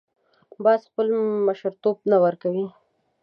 [0.63, 1.07] باز خپل
[1.47, 2.65] مشرتوب نه ورکوي